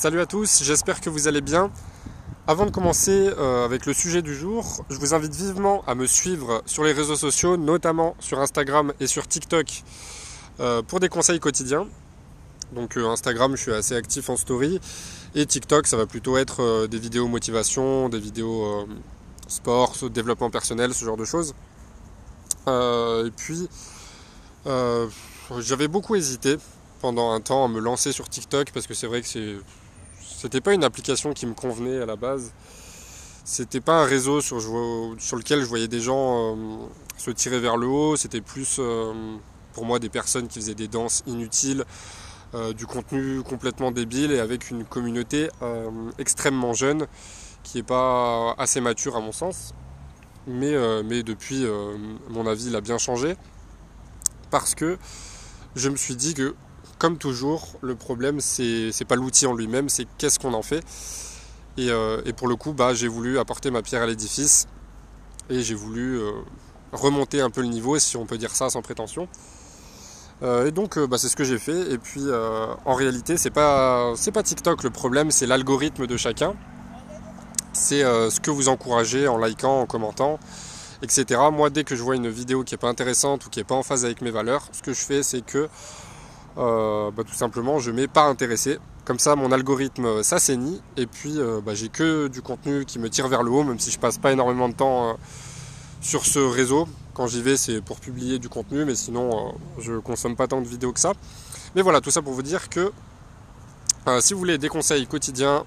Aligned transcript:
Salut 0.00 0.20
à 0.20 0.24
tous, 0.24 0.62
j'espère 0.62 1.02
que 1.02 1.10
vous 1.10 1.28
allez 1.28 1.42
bien. 1.42 1.70
Avant 2.46 2.64
de 2.64 2.70
commencer 2.70 3.30
euh, 3.36 3.66
avec 3.66 3.84
le 3.84 3.92
sujet 3.92 4.22
du 4.22 4.34
jour, 4.34 4.82
je 4.88 4.96
vous 4.96 5.12
invite 5.12 5.34
vivement 5.34 5.84
à 5.86 5.94
me 5.94 6.06
suivre 6.06 6.62
sur 6.64 6.84
les 6.84 6.92
réseaux 6.92 7.16
sociaux, 7.16 7.58
notamment 7.58 8.16
sur 8.18 8.40
Instagram 8.40 8.94
et 8.98 9.06
sur 9.06 9.28
TikTok, 9.28 9.82
euh, 10.60 10.80
pour 10.80 11.00
des 11.00 11.10
conseils 11.10 11.38
quotidiens. 11.38 11.86
Donc 12.72 12.96
euh, 12.96 13.10
Instagram, 13.10 13.54
je 13.56 13.60
suis 13.60 13.74
assez 13.74 13.94
actif 13.94 14.30
en 14.30 14.38
story, 14.38 14.80
et 15.34 15.44
TikTok, 15.44 15.86
ça 15.86 15.98
va 15.98 16.06
plutôt 16.06 16.38
être 16.38 16.86
des 16.86 16.98
vidéos 16.98 17.28
motivation, 17.28 18.08
des 18.08 18.20
vidéos 18.20 18.88
sport, 19.48 19.94
développement 20.10 20.48
personnel, 20.48 20.94
ce 20.94 21.04
genre 21.04 21.18
de 21.18 21.26
choses. 21.26 21.54
et 22.66 23.30
puis, 23.36 23.68
j'avais 25.58 25.88
beaucoup 25.88 26.14
hésité 26.14 26.56
pendant 27.02 27.32
un 27.32 27.42
temps 27.42 27.66
à 27.66 27.68
me 27.68 27.80
lancer 27.80 28.12
sur 28.12 28.30
TikTok 28.30 28.70
parce 28.72 28.86
que 28.86 28.94
c'est 28.94 29.06
vrai 29.06 29.20
que 29.20 29.28
c'est 29.28 29.56
c'était 30.36 30.60
pas 30.60 30.72
une 30.72 30.84
application 30.84 31.32
qui 31.32 31.46
me 31.46 31.54
convenait 31.54 32.00
à 32.00 32.06
la 32.06 32.16
base. 32.16 32.52
C'était 33.44 33.80
pas 33.80 34.02
un 34.02 34.04
réseau 34.04 34.40
sur, 34.40 34.56
lequel 34.58 35.60
je 35.60 35.66
voyais 35.66 35.88
des 35.88 36.00
gens 36.00 36.56
euh, 36.56 36.86
se 37.18 37.30
tirer 37.30 37.58
vers 37.58 37.76
le 37.76 37.86
haut. 37.86 38.16
C'était 38.16 38.40
plus 38.40 38.76
euh, 38.78 39.12
pour 39.72 39.84
moi 39.84 39.98
des 39.98 40.08
personnes 40.08 40.48
qui 40.48 40.60
faisaient 40.60 40.74
des 40.74 40.88
danses 40.88 41.22
inutiles, 41.26 41.84
euh, 42.54 42.72
du 42.72 42.86
contenu 42.86 43.42
complètement 43.42 43.90
débile 43.90 44.32
et 44.32 44.40
avec 44.40 44.70
une 44.70 44.84
communauté 44.84 45.48
extrêmement 46.18 46.72
jeune 46.72 47.06
qui 47.62 47.78
n'est 47.78 47.82
pas 47.82 48.54
assez 48.56 48.80
mature 48.80 49.16
à 49.16 49.20
mon 49.20 49.32
sens. 49.32 49.74
Mais, 50.46 50.74
mais 51.04 51.22
depuis, 51.22 51.66
mon 52.30 52.46
avis 52.46 52.68
il 52.68 52.76
a 52.76 52.80
bien 52.80 52.96
changé 52.98 53.36
parce 54.50 54.74
que 54.74 54.96
je 55.76 55.88
me 55.88 55.96
suis 55.96 56.16
dit 56.16 56.34
que 56.34 56.54
comme 57.00 57.16
toujours, 57.16 57.66
le 57.80 57.94
problème, 57.94 58.40
c'est 58.40 59.06
pas 59.08 59.16
l'outil 59.16 59.46
en 59.46 59.54
lui-même, 59.54 59.88
c'est 59.88 60.06
qu'est-ce 60.18 60.38
qu'on 60.38 60.52
en 60.52 60.62
fait. 60.62 60.84
Euh, 61.78 62.20
et, 62.26 62.34
pour 62.34 62.46
le 62.46 62.56
coup, 62.56 62.74
bah, 62.74 62.92
j'ai 62.92 63.08
voulu 63.08 63.38
apporter 63.38 63.70
ma 63.70 63.80
pierre 63.80 64.02
à 64.02 64.06
l'édifice 64.06 64.68
et 65.48 65.62
j'ai 65.62 65.74
voulu 65.74 66.18
euh, 66.18 66.30
remonter 66.92 67.40
un 67.40 67.48
peu 67.48 67.62
le 67.62 67.68
niveau, 67.68 67.98
si 67.98 68.18
on 68.18 68.26
peut 68.26 68.36
dire 68.36 68.54
ça 68.54 68.68
sans 68.68 68.82
prétention. 68.82 69.28
Euh, 70.42 70.66
et 70.66 70.72
donc, 70.72 70.98
bah, 70.98 71.16
c'est 71.16 71.28
ce 71.28 71.36
que 71.36 71.44
j'ai 71.44 71.58
fait. 71.58 71.90
Et 71.90 71.96
puis, 71.96 72.24
en 72.84 72.94
réalité, 72.94 73.38
c'est 73.38 73.50
pas, 73.50 74.12
pas 74.34 74.42
TikTok 74.42 74.82
le 74.82 74.90
problème, 74.90 75.30
c'est 75.30 75.46
l'algorithme 75.46 76.06
de 76.06 76.16
chacun. 76.18 76.54
C'est 77.72 78.02
ce 78.02 78.40
que 78.40 78.50
vous 78.50 78.68
encouragez 78.68 79.26
en 79.26 79.38
likant, 79.38 79.80
en 79.80 79.86
commentant, 79.86 80.38
etc. 81.00 81.40
Moi, 81.50 81.70
dès 81.70 81.84
que 81.84 81.96
je 81.96 82.02
vois 82.02 82.16
une 82.16 82.28
vidéo 82.28 82.62
qui 82.62 82.74
n'est 82.74 82.78
pas 82.78 82.90
intéressante 82.90 83.46
ou 83.46 83.48
qui 83.48 83.60
n'est 83.60 83.64
pas 83.64 83.74
en 83.74 83.82
phase 83.82 84.04
avec 84.04 84.20
mes 84.20 84.30
valeurs, 84.30 84.68
ce 84.72 84.82
que 84.82 84.92
je 84.92 85.00
fais, 85.00 85.22
c'est 85.22 85.40
que 85.40 85.70
euh, 86.58 87.10
bah, 87.10 87.22
tout 87.24 87.34
simplement 87.34 87.78
je 87.78 87.90
mets 87.90 88.08
pas 88.08 88.24
intéressé. 88.24 88.78
Comme 89.04 89.18
ça 89.18 89.36
mon 89.36 89.52
algorithme 89.52 90.22
s'assainit 90.22 90.80
et 90.96 91.06
puis 91.06 91.38
euh, 91.38 91.60
bah, 91.64 91.74
j'ai 91.74 91.88
que 91.88 92.28
du 92.28 92.42
contenu 92.42 92.84
qui 92.84 92.98
me 92.98 93.08
tire 93.08 93.28
vers 93.28 93.42
le 93.42 93.50
haut, 93.50 93.64
même 93.64 93.78
si 93.78 93.90
je 93.90 93.98
passe 93.98 94.18
pas 94.18 94.32
énormément 94.32 94.68
de 94.68 94.74
temps 94.74 95.10
euh, 95.10 95.12
sur 96.00 96.26
ce 96.26 96.38
réseau. 96.38 96.88
Quand 97.14 97.26
j'y 97.26 97.42
vais 97.42 97.56
c'est 97.56 97.80
pour 97.80 98.00
publier 98.00 98.38
du 98.38 98.48
contenu, 98.48 98.84
mais 98.84 98.94
sinon 98.94 99.54
je 99.78 99.94
consomme 99.94 100.36
pas 100.36 100.46
tant 100.46 100.60
de 100.60 100.66
vidéos 100.66 100.92
que 100.92 101.00
ça. 101.00 101.12
Mais 101.74 101.82
voilà, 101.82 102.00
tout 102.00 102.10
ça 102.10 102.22
pour 102.22 102.32
vous 102.32 102.42
dire 102.42 102.68
que 102.68 102.92
si 104.20 104.32
vous 104.32 104.38
voulez 104.38 104.58
des 104.58 104.68
conseils 104.68 105.06
quotidiens, 105.06 105.64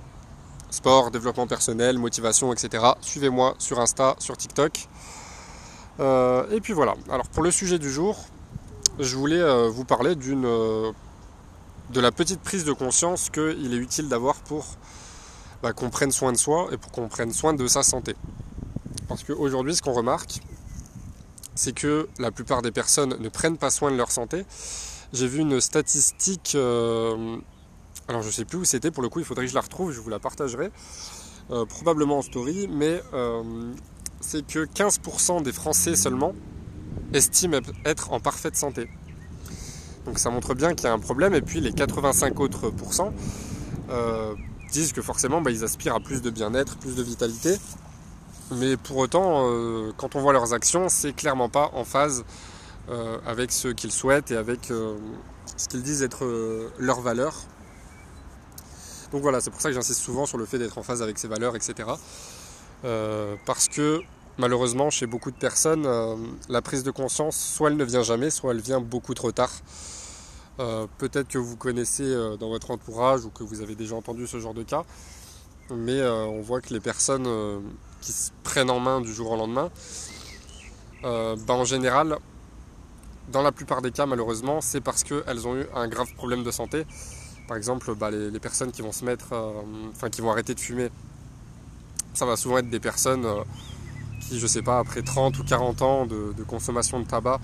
sport, 0.70 1.12
développement 1.12 1.48
personnel, 1.48 1.98
motivation, 1.98 2.52
etc., 2.52 2.84
suivez-moi 3.02 3.56
sur 3.60 3.80
Insta, 3.80 4.16
sur 4.20 4.36
TikTok. 4.36 4.88
et 6.00 6.60
puis 6.62 6.74
voilà. 6.74 6.96
Alors 7.12 7.28
pour 7.28 7.44
le 7.44 7.52
sujet 7.52 7.78
du 7.78 7.92
jour, 7.92 8.26
je 9.00 9.16
voulais 9.16 9.42
euh, 9.42 9.70
vous 9.70 9.86
parler 9.86 10.16
d'une 10.16 10.46
euh, 10.46 10.92
de 11.90 12.00
la 12.00 12.12
petite 12.12 12.42
prise 12.42 12.64
de 12.64 12.74
conscience 12.74 13.30
qu'il 13.30 13.74
est 13.74 13.78
utile 13.78 14.08
d'avoir 14.08 14.36
pour 14.36 14.66
bah, 15.62 15.74
qu'on 15.74 15.90
prenne 15.90 16.12
soin 16.12 16.32
de 16.32 16.38
soi 16.38 16.70
et 16.72 16.78
pour 16.78 16.92
qu'on 16.92 17.08
prenne 17.08 17.34
soin 17.34 17.54
de 17.54 17.68
sa 17.68 17.84
santé. 17.84 18.16
Parce 19.08 19.24
qu'aujourd'hui, 19.24 19.76
ce 19.76 19.82
qu'on 19.82 19.94
remarque, 19.94 20.42
c'est 21.56 21.74
que 21.74 22.08
la 22.20 22.32
plupart 22.32 22.62
des 22.62 22.72
personnes 22.72 23.18
ne 23.20 23.30
prennent 23.30 23.58
pas 23.58 23.70
soin 23.70 23.92
de 23.92 23.96
leur 23.96 24.12
santé. 24.12 24.46
J'ai 25.12 25.28
vu 25.28 25.40
une 25.40 25.60
statistique, 25.60 26.54
euh, 26.56 27.38
alors 28.08 28.22
je 28.22 28.28
ne 28.28 28.34
sais 28.34 28.46
plus 28.46 28.60
où 28.60 28.66
c'était, 28.66 28.92
pour 28.92 29.04
le 29.04 29.10
coup 29.10 29.20
il 29.20 29.26
faudrait 29.26 29.46
que 29.46 29.50
je 29.50 29.56
la 29.56 29.62
retrouve, 29.62 29.92
je 29.92 30.00
vous 30.00 30.10
la 30.10 30.20
partagerai, 30.20 30.72
probablement 31.70 32.20
en 32.20 32.22
story, 32.24 32.68
mais 32.68 33.04
c'est 34.22 34.48
que 34.48 34.66
15% 34.66 35.44
des 35.44 35.52
Français 35.52 35.96
seulement 35.96 36.34
estiment 37.14 37.62
être 37.86 38.12
en 38.12 38.20
parfaite 38.20 38.56
santé. 38.56 38.90
Donc 40.06 40.20
ça 40.20 40.30
montre 40.30 40.54
bien 40.54 40.74
qu'il 40.74 40.86
y 40.86 40.90
a 40.90 40.94
un 40.94 41.00
problème. 41.00 41.34
Et 41.34 41.42
puis 41.42 41.62
les 41.62 41.72
85 41.72 42.40
autres 42.40 42.70
pourcents 42.70 43.14
euh, 43.90 44.34
disent 44.72 44.94
que 44.94 45.02
forcément 45.02 45.42
bah, 45.42 45.52
ils 45.52 45.64
aspirent 45.64 45.96
à 45.96 46.00
plus 46.00 46.22
de 46.22 46.30
bien-être, 46.30 46.78
plus 46.78 46.96
de 46.96 47.04
vitalité. 47.04 47.58
Mais 48.52 48.78
pour 48.78 48.98
autant, 48.98 49.48
euh, 49.48 49.92
quand 49.98 50.16
on 50.16 50.22
voit 50.22 50.34
leurs 50.34 50.54
actions, 50.54 50.90
c'est 50.90 51.14
clairement 51.14 51.50
pas 51.50 51.72
en 51.74 51.86
phase 51.86 52.26
euh, 52.90 53.18
avec 53.26 53.52
ce 53.52 53.70
qu'ils 53.70 53.92
souhaitent 53.92 54.32
et 54.32 54.36
avec 54.36 54.72
ce 55.58 55.68
qu'ils 55.70 55.84
disent 55.84 56.04
être 56.04 56.26
leurs 56.78 57.02
valeurs. 57.02 57.36
Donc 59.12 59.22
voilà, 59.22 59.40
c'est 59.42 59.52
pour 59.52 59.62
ça 59.62 59.70
que 59.70 59.76
j'insiste 59.76 60.02
souvent 60.02 60.26
sur 60.26 60.38
le 60.38 60.46
fait 60.46 60.58
d'être 60.58 60.78
en 60.78 60.84
phase 60.84 61.02
avec 61.02 61.20
ses 61.20 61.28
valeurs, 61.28 61.56
etc. 61.56 61.88
parce 63.46 63.70
que 63.70 64.02
malheureusement, 64.38 64.90
chez 64.90 65.08
beaucoup 65.08 65.32
de 65.32 65.38
personnes, 65.38 65.86
euh, 65.86 66.16
la 66.50 66.62
prise 66.62 66.84
de 66.84 66.92
conscience, 66.92 67.38
soit 67.38 67.70
elle 67.70 67.78
ne 67.78 67.84
vient 67.84 68.04
jamais, 68.04 68.30
soit 68.30 68.52
elle 68.52 68.62
vient 68.62 68.80
beaucoup 68.80 69.14
trop 69.14 69.32
tard. 69.32 69.52
Euh, 70.60 70.88
peut-être 70.98 71.28
que 71.28 71.38
vous 71.38 71.56
connaissez 71.56 72.04
euh, 72.04 72.38
dans 72.38 72.50
votre 72.50 72.72
entourage 72.72 73.26
ou 73.26 73.30
que 73.30 73.44
vous 73.44 73.62
avez 73.62 73.76
déjà 73.76 73.96
entendu 73.96 74.28
ce 74.28 74.40
genre 74.40 74.54
de 74.54 74.64
cas, 74.64 74.84
mais 75.74 76.04
on 76.04 76.42
voit 76.42 76.62
que 76.62 76.74
les 76.74 76.80
personnes 76.80 77.28
qui 78.02 78.12
se 78.12 78.32
prennent 78.44 78.70
en 78.70 78.80
main 78.80 79.02
du 79.02 79.14
jour 79.14 79.32
au 79.32 79.38
lendemain, 79.38 79.72
bah, 81.02 81.54
en 81.54 81.64
général, 81.64 82.18
dans 83.32 83.42
la 83.42 83.52
plupart 83.52 83.82
des 83.82 83.92
cas, 83.92 84.06
malheureusement, 84.06 84.60
c'est 84.62 84.82
parce 84.82 85.04
qu'elles 85.04 85.48
ont 85.48 85.56
eu 85.56 85.66
un 85.74 85.88
grave 85.88 86.14
problème 86.16 86.44
de 86.44 86.52
santé. 86.52 86.86
Par 87.48 87.56
exemple, 87.56 87.96
bah, 87.96 88.12
les, 88.12 88.30
les, 88.30 88.40
personnes 88.40 88.72
qui 88.72 88.82
vont 88.82 88.92
se 88.92 89.06
mettre, 89.06 89.34
enfin 89.92 90.10
qui 90.10 90.22
vont 90.22 90.32
arrêter 90.32 90.54
de 90.54 90.60
fumer, 90.60 90.90
ça 92.14 92.26
va 92.26 92.36
souvent 92.36 92.58
être 92.58 92.70
des 92.70 92.82
personnes 92.82 93.26
qui, 94.28 94.40
je 94.40 94.48
sais 94.48 94.62
pas, 94.62 94.80
après 94.80 95.02
30 95.02 95.38
ou 95.40 95.44
40 95.44 95.82
ans 95.82 96.06
de, 96.06 96.44
consommation 96.48 97.00
de 97.00 97.06
tabac, 97.06 97.40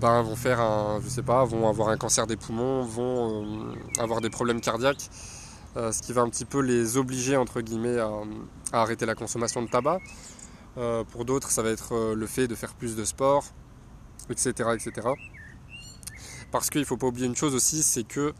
ben, 0.00 0.22
vont 0.22 0.36
faire 0.36 0.60
un, 0.60 1.00
je 1.02 1.08
sais 1.08 1.22
pas, 1.22 1.44
vont 1.44 1.68
avoir 1.68 1.88
un 1.88 1.96
cancer 1.96 2.26
des 2.26 2.36
poumons, 2.36 2.82
vont 2.82 3.44
euh, 3.44 3.74
avoir 3.98 4.20
des 4.20 4.30
problèmes 4.30 4.60
cardiaques, 4.60 5.08
euh, 5.76 5.92
ce 5.92 6.02
qui 6.02 6.12
va 6.12 6.22
un 6.22 6.28
petit 6.28 6.44
peu 6.44 6.60
les 6.60 6.96
obliger 6.96 7.36
entre 7.36 7.60
guillemets 7.60 7.98
à, 7.98 8.10
arrêter 8.72 9.06
la 9.06 9.14
consommation 9.14 9.62
de 9.62 9.68
tabac. 9.68 10.00
Euh, 10.76 11.04
pour 11.04 11.24
d'autres, 11.24 11.50
ça 11.50 11.62
va 11.62 11.70
être 11.70 12.14
le 12.14 12.26
fait 12.26 12.46
de 12.48 12.54
faire 12.54 12.74
plus 12.74 12.96
de 12.96 13.04
sport, 13.04 13.44
etc., 14.28 14.50
etc. 14.74 15.08
Parce 16.52 16.68
qu'il 16.68 16.80
ne 16.80 16.86
faut 16.86 16.98
pas 16.98 17.06
oublier 17.06 17.26
une 17.26 17.36
chose 17.36 17.54
aussi, 17.54 17.82
c'est 17.82 18.04
que 18.04 18.34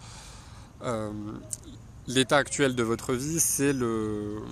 l'état 2.07 2.37
actuel 2.37 2.75
de 2.75 2.83
votre 2.83 3.15
vie, 3.15 3.41
c'est 3.41 3.73
le, 3.73 4.43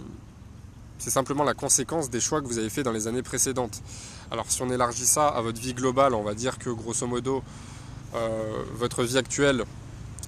c'est 0.98 1.10
simplement 1.10 1.44
la 1.44 1.54
conséquence 1.54 2.10
des 2.10 2.20
choix 2.20 2.40
que 2.40 2.46
vous 2.46 2.58
avez 2.58 2.70
fait 2.70 2.82
dans 2.82 2.92
les 2.92 3.06
années 3.08 3.22
précédentes. 3.22 3.82
Alors 4.30 4.46
si 4.48 4.62
on 4.62 4.70
élargit 4.70 5.06
ça 5.06 5.28
à 5.28 5.40
votre 5.40 5.60
vie 5.60 5.74
globale, 5.74 6.14
on 6.14 6.22
va 6.22 6.34
dire 6.34 6.58
que 6.58 6.70
grosso 6.70 7.06
modo, 7.06 7.42
euh, 8.14 8.62
votre 8.74 9.02
vie 9.02 9.18
actuelle, 9.18 9.64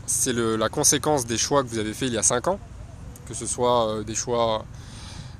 c'est 0.06 0.32
la 0.32 0.68
conséquence 0.68 1.26
des 1.26 1.38
choix 1.38 1.62
que 1.62 1.68
vous 1.68 1.78
avez 1.78 1.94
fait 1.94 2.06
il 2.06 2.12
y 2.12 2.18
a 2.18 2.22
5 2.22 2.48
ans, 2.48 2.58
que 3.26 3.34
ce 3.34 3.46
soit 3.46 3.88
euh, 3.88 4.04
des 4.04 4.14
choix, 4.14 4.64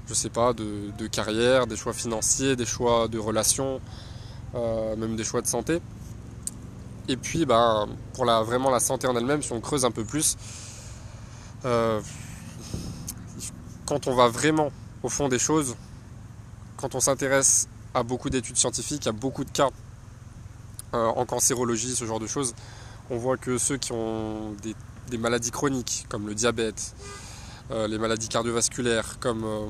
je 0.09 0.15
sais 0.15 0.31
pas, 0.31 0.53
de, 0.53 1.06
carrière, 1.09 1.66
des 1.66 1.76
choix 1.76 1.92
financiers, 1.92 2.56
des 2.56 2.66
choix 2.66 3.09
de 3.09 3.19
relations, 3.19 3.81
euh, 4.54 4.97
même 4.97 5.16
des 5.16 5.25
choix 5.25 5.42
de 5.42 5.47
santé. 5.47 5.81
Et 7.09 7.16
puis, 7.16 7.47
ben, 7.47 7.88
pour 8.15 8.25
la, 8.25 8.42
vraiment 8.42 8.70
la 8.70 8.81
santé 8.81 9.06
en 9.06 9.16
elle-même, 9.16 9.42
si 9.42 9.53
on 9.53 9.60
creuse 9.60 9.84
un 9.84 9.92
peu 9.92 10.04
plus, 10.04 10.36
quand 13.86 14.06
on 14.06 14.15
va 14.15 14.28
vraiment 14.28 14.71
au 15.06 15.08
fond 15.08 15.28
des 15.28 15.38
choses, 15.38 15.76
quand 16.76 16.97
on 16.97 17.00
s'intéresse 17.00 17.68
à 17.94 18.03
beaucoup 18.03 18.28
d'études 18.28 18.56
scientifiques, 18.56 19.06
à 19.06 19.12
beaucoup 19.12 19.44
de 19.44 19.50
cas 19.50 19.68
euh, 20.94 21.06
en 21.06 21.24
cancérologie, 21.24 21.94
ce 21.94 22.04
genre 22.04 22.18
de 22.18 22.26
choses, 22.26 22.56
on 23.08 23.16
voit 23.16 23.36
que 23.36 23.56
ceux 23.56 23.76
qui 23.76 23.92
ont 23.92 24.56
des, 25.08 25.16
maladies 25.16 25.53
chroniques, 25.53 26.06
comme 26.08 26.26
le 26.26 26.34
diabète, 26.34 26.97
euh, 27.70 27.86
les 27.86 27.98
maladies 27.98 28.26
cardiovasculaires, 28.26 29.20
comme, 29.20 29.44
euh, 29.44 29.66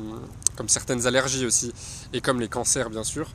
comme 0.56 0.70
certaines 0.70 1.06
allergies 1.06 1.44
aussi, 1.44 1.70
et 2.14 2.22
comme 2.22 2.40
les 2.40 2.48
cancers 2.48 2.88
bien 2.88 3.04
sûr, 3.04 3.28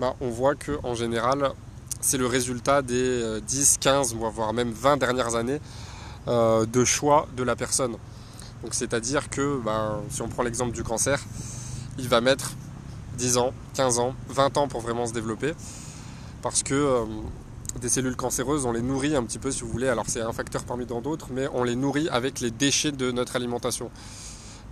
bah, 0.00 0.16
on 0.20 0.30
voit 0.30 0.56
que 0.56 0.72
en 0.82 0.96
général, 0.96 1.52
c'est 2.00 2.18
le 2.18 2.26
résultat 2.26 2.82
des 2.82 3.40
10, 3.40 3.76
15, 3.78 4.16
voire 4.16 4.52
même 4.52 4.72
20 4.72 4.96
dernières 4.96 5.36
années 5.36 5.60
de 6.26 6.84
choix 6.84 7.28
de 7.36 7.44
la 7.44 7.54
personne. 7.54 7.96
Donc 8.62 8.74
c'est-à-dire 8.74 9.30
que 9.30 9.60
ben, 9.64 10.00
si 10.10 10.22
on 10.22 10.28
prend 10.28 10.42
l'exemple 10.42 10.72
du 10.72 10.82
cancer, 10.82 11.20
il 11.98 12.08
va 12.08 12.20
mettre 12.20 12.52
10 13.18 13.38
ans, 13.38 13.52
15 13.74 13.98
ans, 13.98 14.14
20 14.28 14.56
ans 14.58 14.68
pour 14.68 14.80
vraiment 14.80 15.06
se 15.06 15.12
développer. 15.12 15.54
Parce 16.42 16.62
que 16.62 16.74
euh, 16.74 17.04
des 17.80 17.88
cellules 17.88 18.16
cancéreuses, 18.16 18.64
on 18.66 18.72
les 18.72 18.82
nourrit 18.82 19.16
un 19.16 19.24
petit 19.24 19.38
peu 19.38 19.50
si 19.50 19.62
vous 19.62 19.68
voulez. 19.68 19.88
Alors 19.88 20.04
c'est 20.08 20.20
un 20.20 20.32
facteur 20.32 20.64
parmi 20.64 20.86
tant 20.86 21.00
d'autres, 21.00 21.28
mais 21.30 21.48
on 21.52 21.64
les 21.64 21.76
nourrit 21.76 22.08
avec 22.08 22.40
les 22.40 22.50
déchets 22.50 22.92
de 22.92 23.10
notre 23.10 23.36
alimentation. 23.36 23.90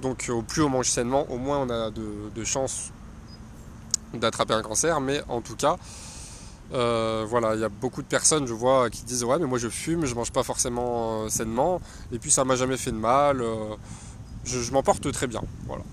Donc 0.03 0.27
au 0.29 0.43
plus 0.43 0.63
on 0.63 0.69
mange 0.69 0.89
sainement, 0.89 1.31
au 1.31 1.39
moins 1.39 1.59
on 1.59 1.71
a 1.71 1.91
de, 1.91 2.45
chances 2.45 2.91
d'attraper 4.13 4.55
un 4.55 4.63
cancer. 4.63 5.01
Mais 5.01 5.23
en 5.29 5.41
tout 5.41 5.57
cas, 5.57 5.77
euh, 6.75 7.25
voilà, 7.29 7.55
il 7.55 7.61
y 7.61 7.65
a 7.65 7.69
beaucoup 7.69 8.03
de 8.03 8.07
personnes, 8.07 8.47
je 8.47 8.53
vois, 8.53 8.91
qui 8.91 9.05
disent 9.05 9.23
ouais 9.23 9.39
mais 9.39 9.47
moi 9.47 9.59
je 9.59 9.69
fume, 9.69 10.07
je 10.07 10.15
mange 10.15 10.33
pas 10.33 10.43
forcément 10.43 11.23
euh, 11.23 11.29
sainement, 11.29 11.81
et 12.11 12.19
puis 12.19 12.33
ça 12.33 12.45
m'a 12.45 12.57
jamais 12.57 12.77
fait 12.77 12.91
de 12.91 12.97
mal, 12.97 13.41
euh, 13.41 13.77
je, 14.45 14.73
m'en 14.73 14.83
porte 14.83 15.11
très 15.13 15.29
bien. 15.29 15.43
Voilà. 15.67 15.85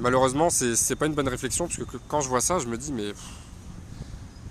Malheureusement, 0.00 0.48
c'est 0.50 0.96
pas 0.96 1.06
une 1.06 1.14
bonne 1.14 1.28
réflexion, 1.28 1.66
parce 1.66 1.78
que 1.78 1.96
quand 2.08 2.22
je 2.22 2.28
vois 2.28 2.40
ça, 2.40 2.58
je 2.58 2.66
me 2.66 2.78
dis 2.78 2.92
mais, 2.92 3.12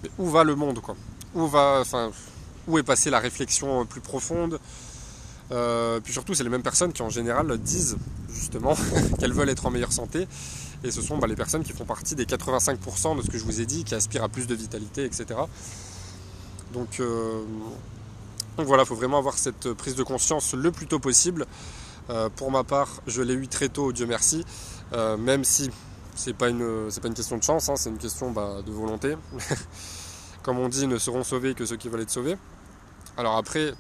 mais 0.03 0.11
où 0.19 0.29
va 0.29 0.43
le 0.43 0.55
monde 0.55 0.79
quoi? 0.79 0.95
Où 1.33 1.47
va, 1.47 1.83
où 2.67 2.77
est 2.77 2.83
passée 2.83 3.09
la 3.09 3.19
réflexion 3.19 3.85
plus 3.85 4.01
profonde? 4.01 4.59
Puis 5.49 6.13
surtout, 6.13 6.35
c'est 6.35 6.43
les 6.43 6.49
mêmes 6.49 6.63
personnes 6.63 6.93
qui 6.93 7.01
en 7.01 7.09
général 7.09 7.57
disent 7.57 7.97
justement 8.29 8.75
qu'elles 9.19 9.33
veulent 9.33 9.49
être 9.49 9.65
en 9.65 9.71
meilleure 9.71 9.91
santé. 9.93 10.27
Et 10.83 10.91
ce 10.91 11.01
sont 11.01 11.17
bah, 11.17 11.27
les 11.27 11.35
personnes 11.35 11.63
qui 11.63 11.73
font 11.73 11.85
partie 11.85 12.15
des 12.15 12.25
85% 12.25 13.17
de 13.17 13.21
ce 13.21 13.29
que 13.29 13.37
je 13.37 13.43
vous 13.43 13.61
ai 13.61 13.65
dit, 13.65 13.83
qui 13.83 13.95
aspirent 13.95 14.23
à 14.23 14.29
plus 14.29 14.47
de 14.47 14.55
vitalité, 14.55 15.05
etc. 15.05 15.25
Donc, 16.73 16.99
euh, 16.99 17.41
donc 18.57 18.67
voilà, 18.67 18.83
il 18.83 18.85
faut 18.85 18.95
vraiment 18.95 19.17
avoir 19.17 19.37
cette 19.37 19.73
prise 19.73 19.95
de 19.95 20.03
conscience 20.03 20.53
le 20.53 20.71
plus 20.71 20.87
tôt 20.87 20.99
possible. 20.99 21.45
Euh, 22.09 22.29
pour 22.29 22.51
ma 22.51 22.63
part, 22.63 23.01
je 23.07 23.21
l'ai 23.21 23.33
eu 23.33 23.47
très 23.47 23.69
tôt, 23.69 23.91
Dieu 23.91 24.05
merci, 24.05 24.45
même 24.93 25.43
si 25.43 25.69
c'est 26.15 26.33
pas 26.33 26.49
une 26.49 26.89
pas 27.01 27.07
une 27.07 27.13
question 27.13 27.37
de 27.37 27.43
chance, 27.43 27.69
hein, 27.69 27.75
c'est 27.75 27.89
une 27.89 27.97
question 27.97 28.31
bah, 28.31 28.61
de 28.65 28.71
volonté. 28.71 29.15
comme 30.47 30.59
on 30.59 30.69
dit, 30.69 30.87
ne 30.87 30.97
seront 30.97 31.25
sauvés 31.25 31.53
que 31.53 31.65
ceux 31.65 31.75
qui 31.75 31.89
veulent 31.89 32.01
être 32.01 32.09
sauvés. 32.09 32.37
Alors 33.17 33.35
après, 33.35 33.73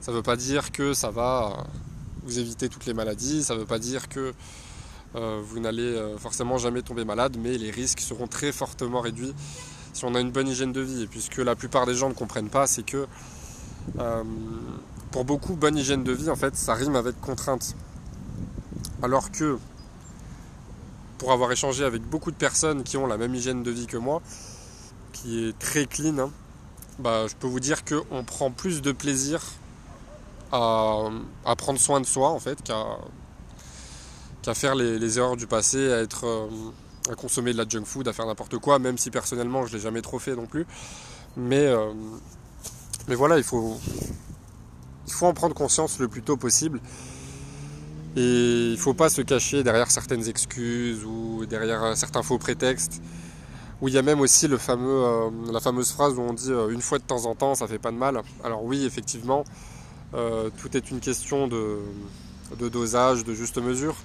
ça 0.00 0.10
ne 0.10 0.16
veut 0.16 0.22
pas 0.22 0.36
dire 0.36 0.72
que 0.72 0.94
ça 0.94 1.10
va 1.10 1.66
vous 2.24 2.38
éviter 2.38 2.68
toutes 2.68 2.86
les 2.86 2.94
maladies, 2.94 3.44
ça 3.44 3.54
ne 3.54 3.60
veut 3.60 3.66
pas 3.66 3.78
dire 3.78 4.08
que 4.08 4.32
euh, 5.16 5.40
vous 5.44 5.60
n'allez 5.60 5.82
euh, 5.82 6.18
forcément 6.18 6.58
jamais 6.58 6.82
tomber 6.82 7.04
malade, 7.04 7.36
mais 7.38 7.56
les 7.56 7.70
risques 7.70 8.00
seront 8.00 8.26
très 8.26 8.50
fortement 8.50 9.00
réduits 9.00 9.34
si 9.92 10.04
on 10.04 10.14
a 10.16 10.20
une 10.20 10.32
bonne 10.32 10.48
hygiène 10.48 10.72
de 10.72 10.80
vie. 10.80 11.02
Et 11.02 11.06
puisque 11.06 11.36
la 11.36 11.54
plupart 11.54 11.86
des 11.86 11.94
gens 11.94 12.08
ne 12.08 12.14
comprennent 12.14 12.48
pas, 12.48 12.66
c'est 12.66 12.84
que 12.84 13.06
euh, 13.98 14.24
pour 15.12 15.24
beaucoup, 15.24 15.54
bonne 15.54 15.76
hygiène 15.76 16.02
de 16.02 16.12
vie, 16.12 16.30
en 16.30 16.36
fait, 16.36 16.56
ça 16.56 16.74
rime 16.74 16.96
avec 16.96 17.20
contrainte. 17.20 17.76
Alors 19.02 19.30
que 19.30 19.58
pour 21.18 21.30
avoir 21.30 21.52
échangé 21.52 21.84
avec 21.84 22.02
beaucoup 22.02 22.32
de 22.32 22.36
personnes 22.36 22.82
qui 22.82 22.96
ont 22.96 23.06
la 23.06 23.16
même 23.16 23.34
hygiène 23.34 23.62
de 23.62 23.70
vie 23.70 23.86
que 23.86 23.96
moi, 23.96 24.20
qui 25.12 25.44
est 25.44 25.58
très 25.58 25.86
clean, 25.86 26.18
hein, 26.18 26.30
bah, 26.98 27.26
je 27.28 27.34
peux 27.36 27.46
vous 27.46 27.60
dire 27.60 27.84
qu'on 27.84 28.24
prend 28.24 28.50
plus 28.50 28.82
de 28.82 28.90
plaisir 28.90 29.40
à, 30.54 31.56
prendre 31.56 31.78
soin 31.78 32.00
de 32.00 32.06
soi 32.06 32.30
en 32.30 32.38
fait 32.38 32.58
qu'à 32.62 34.54
faire 34.54 34.74
les, 34.74 35.18
erreurs 35.18 35.36
du 35.36 35.46
passé, 35.46 35.92
à 35.92 35.98
être 35.98 36.26
euh, 36.26 36.48
à 37.10 37.14
consommer 37.14 37.52
de 37.52 37.58
la 37.58 37.68
junk 37.68 37.84
food, 37.84 38.06
à 38.08 38.12
faire 38.12 38.26
n'importe 38.26 38.58
quoi, 38.58 38.78
même 38.78 38.98
si 38.98 39.10
personnellement 39.10 39.66
je 39.66 39.74
l'ai 39.74 39.80
jamais 39.80 40.02
trop 40.02 40.18
fait 40.18 40.36
non 40.36 40.46
plus. 40.46 40.66
Mais, 41.36 41.66
euh, 41.66 41.92
mais 43.08 43.14
voilà, 43.14 43.38
il 43.38 43.44
faut, 43.44 43.78
il 45.06 45.12
faut 45.12 45.26
en 45.26 45.34
prendre 45.34 45.54
conscience 45.54 45.98
le 45.98 46.08
plus 46.08 46.22
tôt 46.22 46.36
possible. 46.36 46.80
Et 48.16 48.70
il 48.70 48.78
faut 48.78 48.94
pas 48.94 49.08
se 49.08 49.22
cacher 49.22 49.64
derrière 49.64 49.90
certaines 49.90 50.28
excuses 50.28 51.04
ou 51.04 51.46
derrière 51.46 51.96
certains 51.96 52.22
faux 52.22 52.38
prétextes 52.38 53.00
où 53.80 53.88
il 53.88 53.94
y 53.94 53.98
a 53.98 54.02
même 54.02 54.20
aussi 54.20 54.48
le 54.48 54.56
fameux, 54.56 55.04
euh, 55.04 55.30
la 55.52 55.60
fameuse 55.60 55.90
phrase 55.92 56.14
où 56.14 56.20
on 56.20 56.32
dit 56.32 56.50
euh, 56.50 56.70
une 56.70 56.80
fois 56.80 56.98
de 56.98 57.04
temps 57.04 57.26
en 57.26 57.34
temps, 57.34 57.54
ça 57.54 57.66
fait 57.66 57.78
pas 57.78 57.90
de 57.90 57.96
mal. 57.96 58.20
Alors 58.42 58.64
oui, 58.64 58.84
effectivement, 58.84 59.44
euh, 60.14 60.50
tout 60.60 60.76
est 60.76 60.90
une 60.90 61.00
question 61.00 61.48
de, 61.48 61.78
dosage, 62.68 63.24
de 63.24 63.34
juste 63.34 63.58
mesure. 63.58 63.96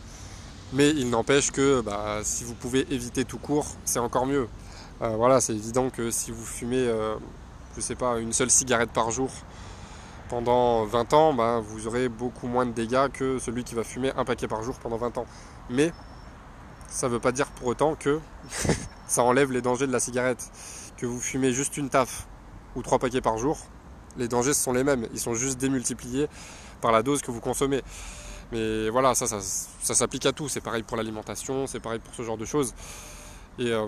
Mais 0.73 0.89
il 0.89 1.09
n'empêche 1.09 1.51
que 1.51 1.81
bah, 1.81 2.19
si 2.23 2.43
vous 2.43 2.53
pouvez 2.53 2.85
éviter 2.93 3.25
tout 3.25 3.39
court, 3.39 3.67
c'est 3.85 3.99
encore 3.99 4.25
mieux. 4.25 4.47
voilà, 4.99 5.41
c'est 5.41 5.53
évident 5.53 5.89
que 5.89 6.11
si 6.11 6.31
vous 6.31 6.45
fumez, 6.45 6.87
je 7.75 7.81
sais 7.81 7.95
pas, 7.95 8.19
une 8.19 8.33
seule 8.33 8.51
cigarette 8.51 8.91
par 8.91 9.09
jour 9.09 9.31
pendant 10.29 10.85
20 10.85 11.13
ans, 11.13 11.33
bah, 11.33 11.59
vous 11.59 11.87
aurez 11.87 12.07
beaucoup 12.07 12.47
moins 12.47 12.65
de 12.65 12.71
dégâts 12.71 13.09
que 13.11 13.39
celui 13.39 13.63
qui 13.63 13.75
va 13.75 13.83
fumer 13.83 14.11
un 14.15 14.23
paquet 14.23 14.47
par 14.47 14.63
jour 14.63 14.75
pendant 14.79 14.97
20 14.97 15.17
ans. 15.17 15.25
Mais 15.69 15.91
ça 16.87 17.07
ne 17.07 17.13
veut 17.13 17.19
pas 17.19 17.31
dire 17.31 17.47
pour 17.47 17.67
autant 17.67 17.95
que 17.95 18.19
ça 19.07 19.23
enlève 19.23 19.51
les 19.51 19.61
dangers 19.61 19.87
de 19.87 19.91
la 19.91 19.99
cigarette. 19.99 20.49
Que 20.97 21.05
vous 21.05 21.19
fumez 21.19 21.51
juste 21.51 21.77
une 21.77 21.89
taf 21.89 22.27
ou 22.75 22.83
trois 22.83 22.99
paquets 22.99 23.21
par 23.21 23.37
jour, 23.37 23.57
les 24.19 24.27
dangers 24.27 24.53
sont 24.53 24.73
les 24.73 24.83
mêmes. 24.83 25.07
Ils 25.13 25.19
sont 25.19 25.33
juste 25.33 25.57
démultipliés 25.57 26.27
par 26.81 26.91
la 26.91 27.01
dose 27.01 27.21
que 27.21 27.31
vous 27.31 27.41
consommez. 27.41 27.81
Mais 28.51 28.89
voilà, 28.89 29.15
ça, 29.15 29.27
s'applique 29.81 30.25
à 30.25 30.31
tout. 30.31 30.49
C'est 30.49 30.61
pareil 30.61 30.83
pour 30.83 30.97
l'alimentation, 30.97 31.67
c'est 31.67 31.79
pareil 31.79 31.99
pour 31.99 32.13
ce 32.13 32.21
genre 32.23 32.37
de 32.37 32.45
choses. 32.45 32.73
Et, 33.57 33.71
euh, 33.71 33.87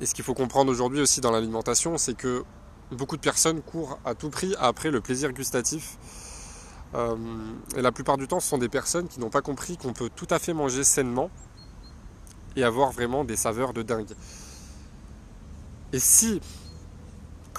et 0.00 0.06
ce 0.06 0.14
qu'il 0.14 0.24
faut 0.24 0.34
comprendre 0.34 0.70
aujourd'hui 0.70 1.00
aussi 1.00 1.20
dans 1.20 1.30
l'alimentation, 1.30 1.98
c'est 1.98 2.14
que 2.14 2.44
beaucoup 2.92 3.16
de 3.16 3.22
personnes 3.22 3.62
courent 3.62 3.98
à 4.04 4.14
tout 4.14 4.30
prix 4.30 4.54
après 4.58 4.90
le 4.90 5.00
plaisir 5.00 5.32
gustatif. 5.32 5.96
Euh, 6.94 7.16
et 7.76 7.82
la 7.82 7.92
plupart 7.92 8.16
du 8.16 8.26
temps, 8.26 8.40
ce 8.40 8.48
sont 8.48 8.58
des 8.58 8.68
personnes 8.68 9.08
qui 9.08 9.20
n'ont 9.20 9.30
pas 9.30 9.42
compris 9.42 9.76
qu'on 9.76 9.92
peut 9.92 10.10
tout 10.14 10.26
à 10.30 10.38
fait 10.38 10.52
manger 10.52 10.84
sainement 10.84 11.30
et 12.56 12.64
avoir 12.64 12.90
vraiment 12.90 13.24
des 13.24 13.36
saveurs 13.36 13.72
de 13.72 13.82
dingue. 13.82 14.12
Et 15.92 15.98
si, 15.98 16.40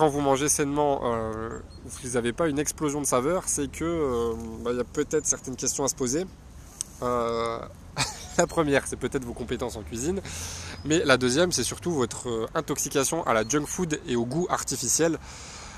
quand 0.01 0.09
vous 0.09 0.21
mangez 0.21 0.50
sainement, 0.50 1.01
euh, 1.03 1.59
vous 1.86 2.09
n'avez 2.13 2.33
pas 2.33 2.48
une 2.48 2.57
explosion 2.57 3.01
de 3.01 3.06
saveurs, 3.06 3.44
c'est 3.45 3.71
que 3.71 3.86
euh, 3.86 4.33
bah, 4.63 4.74
y 4.74 4.80
a 4.80 4.83
peut-être 4.83 5.27
certaines 5.27 5.56
questions 5.56 5.83
à 5.83 5.89
se 5.89 5.94
poser. 5.94 6.25
Euh, 7.03 7.59
la 8.39 8.48
première, 8.48 8.88
c'est 8.88 8.95
peut-être 8.95 9.24
vos 9.24 9.33
compétences 9.33 9.75
en 9.75 9.83
cuisine, 9.83 10.19
mais 10.86 11.06
la 11.06 11.18
deuxième, 11.18 11.51
c'est 11.51 11.62
surtout 11.62 11.92
votre 11.92 12.50
intoxication 12.56 13.24
à 13.27 13.36
la 13.36 13.48
junk 13.48 13.68
food 13.68 14.00
et 14.07 14.15
au 14.15 14.25
goût 14.25 14.48
artificiel, 14.50 15.19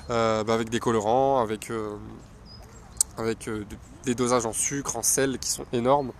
bah, 0.07 0.45
avec 0.47 0.69
des 0.69 0.79
colorants, 0.79 1.41
avec, 1.41 1.69
avec 3.17 3.49
des 4.05 4.15
dosages 4.15 4.45
en 4.45 4.53
sucre, 4.53 4.95
en 4.95 5.03
sel 5.03 5.37
qui 5.37 5.49
sont 5.49 5.65
énormes. 5.73 6.13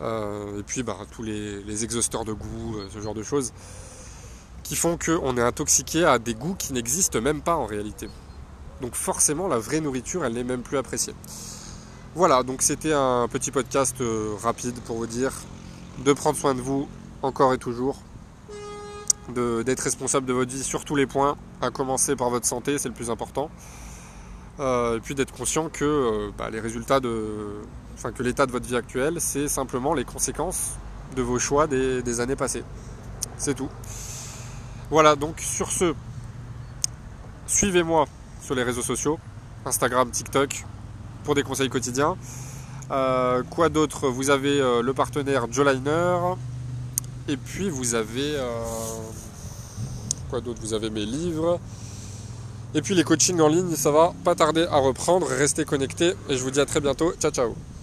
Euh, 0.00 0.60
et 0.60 0.62
puis 0.62 0.82
bah, 0.82 0.96
tous 1.10 1.22
les, 1.22 1.84
exhausteurs 1.84 2.24
de 2.24 2.32
goût, 2.32 2.76
euh, 2.76 2.88
ce 2.92 3.00
genre 3.00 3.14
de 3.14 3.22
choses, 3.22 3.52
qui 4.68 4.76
font 4.76 4.98
qu'on 4.98 5.38
est 5.38 5.42
intoxiqué 5.42 6.04
à 6.04 6.18
des 6.18 6.34
goûts 6.34 6.54
qui 6.54 6.74
n'existent 6.74 7.22
même 7.22 7.40
pas 7.40 7.56
en 7.56 7.64
réalité. 7.64 8.10
Donc 8.82 8.94
forcément, 8.94 9.48
la 9.48 9.58
vraie 9.58 9.80
nourriture, 9.80 10.26
elle 10.26 10.34
n'est 10.34 10.44
même 10.44 10.60
plus 10.60 10.76
appréciée. 10.76 11.14
Voilà, 12.14 12.42
donc 12.42 12.60
c'était 12.60 12.92
un 12.92 13.28
petit 13.28 13.50
podcast 13.50 13.96
euh, 14.02 14.34
rapide 14.42 14.78
pour 14.80 14.96
vous 14.96 15.06
dire 15.06 15.32
de 16.04 16.12
prendre 16.12 16.36
soin 16.36 16.54
de 16.54 16.60
vous 16.60 16.86
encore 17.22 17.54
et 17.54 17.58
toujours, 17.58 17.96
d'être 19.30 19.80
responsable 19.80 20.26
de 20.26 20.34
votre 20.34 20.50
vie 20.50 20.62
sur 20.62 20.84
tous 20.84 20.96
les 20.96 21.06
points, 21.06 21.38
à 21.62 21.70
commencer 21.70 22.14
par 22.14 22.28
votre 22.28 22.46
santé, 22.46 22.76
c'est 22.76 22.88
le 22.88 22.94
plus 22.94 23.10
important. 23.10 23.50
et 24.60 25.00
puis 25.02 25.14
d'être 25.14 25.32
conscient 25.32 25.70
que 25.70 26.30
bah, 26.36 26.50
les 26.50 26.60
résultats 26.60 27.00
de, 27.00 27.62
enfin 27.94 28.12
que 28.12 28.22
l'état 28.22 28.44
de 28.44 28.52
votre 28.52 28.66
vie 28.66 28.76
actuelle, 28.76 29.16
c'est 29.18 29.48
simplement 29.48 29.94
les 29.94 30.04
conséquences 30.04 30.72
de 31.16 31.22
vos 31.22 31.38
choix 31.38 31.66
des, 31.66 32.20
années 32.20 32.36
passées. 32.36 32.64
C'est 33.38 33.54
tout. 33.54 33.70
Voilà, 34.90 35.16
donc 35.16 35.40
sur 35.40 35.70
ce, 35.70 35.94
suivez-moi 37.46 38.06
sur 38.42 38.54
les 38.54 38.62
réseaux 38.62 38.82
sociaux, 38.82 39.18
Instagram, 39.66 40.10
TikTok, 40.10 40.64
pour 41.24 41.34
des 41.34 41.42
conseils 41.42 41.68
quotidiens. 41.68 42.16
Euh, 42.90 43.42
quoi 43.50 43.68
d'autre? 43.68 44.08
Vous 44.08 44.30
avez 44.30 44.60
euh, 44.60 44.82
le 44.82 44.94
partenaire 44.94 45.46
Joliner. 45.52 46.18
Et 47.28 47.36
puis 47.36 47.68
vous 47.68 47.94
avez... 47.94 48.36
Euh, 48.36 48.62
quoi 50.30 50.40
d'autre? 50.40 50.60
Vous 50.62 50.72
avez 50.72 50.88
mes 50.88 51.04
livres. 51.04 51.60
Et 52.74 52.82
puis 52.82 52.94
les 52.94 53.04
coachings 53.04 53.40
en 53.40 53.48
ligne, 53.48 53.74
ça 53.76 53.90
va 53.90 54.14
pas 54.24 54.34
tarder 54.34 54.66
à 54.70 54.76
reprendre. 54.76 55.26
Restez 55.26 55.64
connectés 55.64 56.14
et 56.28 56.36
je 56.36 56.42
vous 56.42 56.50
dis 56.50 56.60
à 56.60 56.66
très 56.66 56.80
bientôt. 56.80 57.12
Ciao 57.20 57.30
ciao 57.30 57.77